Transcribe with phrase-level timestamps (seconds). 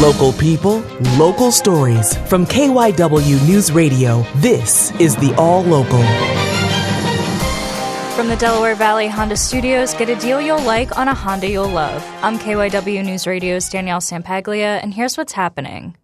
[0.00, 0.80] Local people,
[1.16, 2.16] local stories.
[2.28, 6.02] From KYW News Radio, this is the All Local.
[8.14, 11.68] From the Delaware Valley Honda Studios, get a deal you'll like on a Honda you'll
[11.68, 12.04] love.
[12.22, 15.96] I'm KYW News Radio's Danielle Sampaglia, and here's what's happening.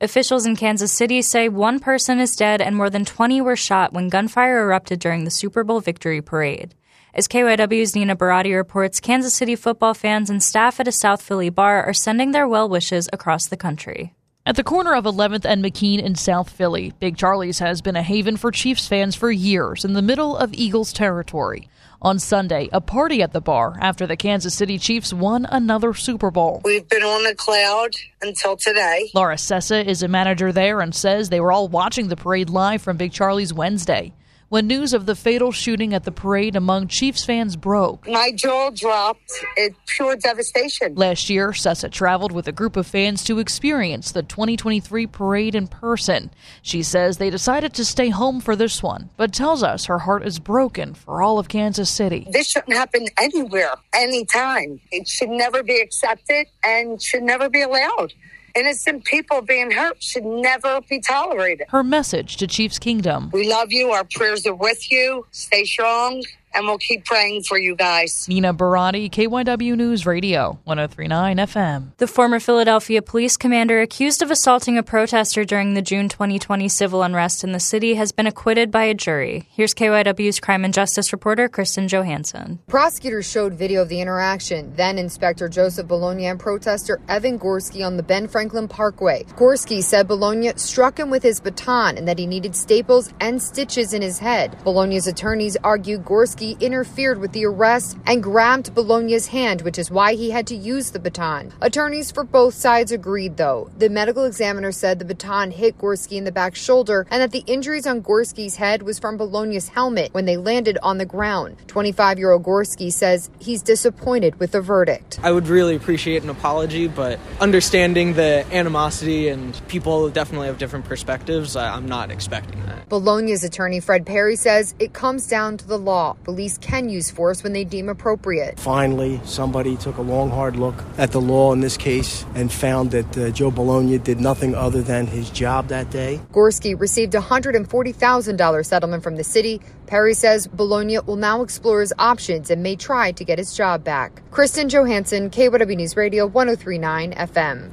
[0.00, 3.92] Officials in Kansas City say one person is dead and more than 20 were shot
[3.92, 6.74] when gunfire erupted during the Super Bowl victory parade.
[7.12, 11.50] As KYW's Nina Barati reports, Kansas City football fans and staff at a South Philly
[11.50, 14.14] bar are sending their well wishes across the country.
[14.46, 18.02] At the corner of 11th and McKean in South Philly, Big Charlie's has been a
[18.02, 21.68] haven for Chiefs fans for years in the middle of Eagles territory.
[22.00, 26.30] On Sunday, a party at the bar after the Kansas City Chiefs won another Super
[26.30, 26.62] Bowl.
[26.64, 27.90] We've been on a cloud
[28.22, 29.10] until today.
[29.14, 32.80] Laura Sessa is a manager there and says they were all watching the parade live
[32.80, 34.12] from Big Charlie's Wednesday
[34.50, 38.06] when news of the fatal shooting at the parade among Chiefs fans broke.
[38.08, 39.30] My jaw dropped.
[39.56, 40.96] It's pure devastation.
[40.96, 45.68] Last year, Sessa traveled with a group of fans to experience the 2023 parade in
[45.68, 46.32] person.
[46.62, 50.26] She says they decided to stay home for this one, but tells us her heart
[50.26, 52.26] is broken for all of Kansas City.
[52.32, 54.80] This shouldn't happen anywhere, anytime.
[54.90, 58.14] It should never be accepted and should never be allowed.
[58.54, 61.66] Innocent people being hurt should never be tolerated.
[61.70, 63.30] Her message to Chiefs Kingdom.
[63.32, 63.90] We love you.
[63.90, 65.26] Our prayers are with you.
[65.30, 66.22] Stay strong,
[66.54, 68.26] and we'll keep praying for you guys.
[68.28, 71.96] Nina Barati, KYW News Radio, 1039 FM.
[71.98, 77.02] The former Philadelphia police commander accused of assaulting a protester during the June 2020 civil
[77.02, 79.48] unrest in the city has been acquitted by a jury.
[79.50, 82.58] Here's KYW's crime and justice reporter, Kristen Johansson.
[82.66, 84.72] Prosecutors showed video of the interaction.
[84.74, 89.24] Then Inspector Joseph Bologna and protester Evan Gorski on the Ben Franklin Parkway.
[89.36, 93.92] Gorski said Bologna struck him with his baton and that he needed staples and stitches
[93.92, 94.56] in his head.
[94.64, 100.14] Bologna's attorneys argued Gorski interfered with the arrest and grabbed Bologna's hand, which is why
[100.14, 101.52] he had to use the baton.
[101.60, 103.70] Attorneys for both sides agreed, though.
[103.78, 107.44] The medical examiner said the baton hit Gorski in the back shoulder and that the
[107.46, 111.56] injuries on Gorski's head was from Bologna's helmet when they landed on the ground.
[111.66, 115.20] 25 year old Gorski says he's disappointed with the verdict.
[115.22, 120.84] I would really appreciate an apology, but understanding the animosity and people definitely have different
[120.84, 122.88] perspectives, I'm not expecting that.
[122.88, 126.16] Bologna's attorney Fred Perry says it comes down to the law.
[126.30, 128.60] Police can use force when they deem appropriate.
[128.60, 132.92] Finally, somebody took a long, hard look at the law in this case and found
[132.92, 136.20] that uh, Joe Bologna did nothing other than his job that day.
[136.30, 139.60] Gorski received a $140,000 settlement from the city.
[139.88, 143.82] Perry says Bologna will now explore his options and may try to get his job
[143.82, 144.22] back.
[144.30, 147.72] Kristen Johansson, KYW News Radio 1039 FM.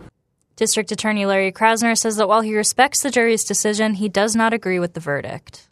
[0.56, 4.52] District Attorney Larry Krasner says that while he respects the jury's decision, he does not
[4.52, 5.67] agree with the verdict.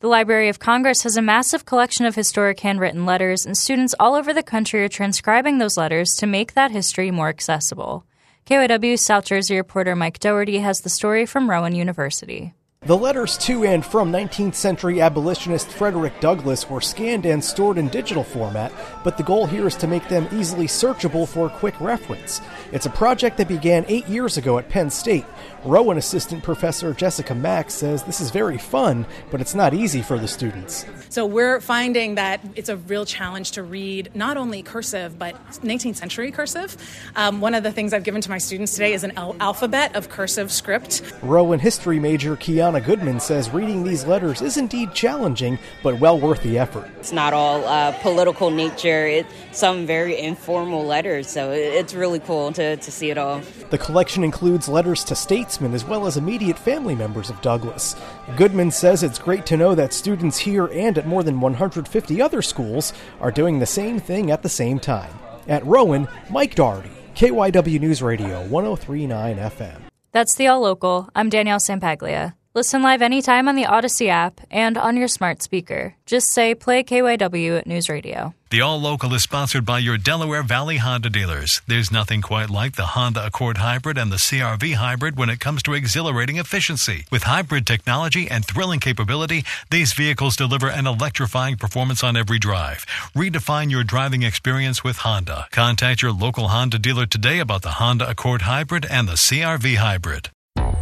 [0.00, 4.14] The Library of Congress has a massive collection of historic handwritten letters, and students all
[4.14, 8.06] over the country are transcribing those letters to make that history more accessible.
[8.46, 12.54] KYW South Jersey reporter Mike Doherty has the story from Rowan University.
[12.86, 17.88] The letters to and from 19th century abolitionist Frederick Douglass were scanned and stored in
[17.88, 18.72] digital format,
[19.04, 22.40] but the goal here is to make them easily searchable for quick reference.
[22.72, 25.26] It's a project that began eight years ago at Penn State.
[25.62, 30.18] Rowan assistant professor Jessica Mack says this is very fun, but it's not easy for
[30.18, 30.86] the students.
[31.10, 35.96] So we're finding that it's a real challenge to read not only cursive, but 19th
[35.96, 36.78] century cursive.
[37.14, 39.94] Um, one of the things I've given to my students today is an al- alphabet
[39.96, 41.02] of cursive script.
[41.20, 46.42] Rowan history major Kiana Goodman says reading these letters is indeed challenging, but well worth
[46.42, 46.88] the effort.
[46.98, 52.52] It's not all uh, political nature, it's some very informal letters, so it's really cool
[52.52, 53.40] to, to see it all.
[53.70, 57.96] The collection includes letters to statesmen as well as immediate family members of Douglass.
[58.36, 62.42] Goodman says it's great to know that students here and at more than 150 other
[62.42, 65.12] schools are doing the same thing at the same time.
[65.48, 69.80] At Rowan, Mike Doherty, KYW News Radio 1039 FM.
[70.12, 71.08] That's the All Local.
[71.14, 72.34] I'm Danielle Sampaglia.
[72.52, 75.94] Listen live anytime on the Audacy app and on your smart speaker.
[76.04, 78.34] Just say play KYW News Radio.
[78.50, 81.62] The All Local is sponsored by your Delaware Valley Honda dealers.
[81.68, 85.62] There's nothing quite like the Honda Accord Hybrid and the CRV Hybrid when it comes
[85.62, 87.04] to exhilarating efficiency.
[87.08, 92.84] With hybrid technology and thrilling capability, these vehicles deliver an electrifying performance on every drive.
[93.14, 95.46] Redefine your driving experience with Honda.
[95.52, 100.30] Contact your local Honda dealer today about the Honda Accord Hybrid and the CRV Hybrid.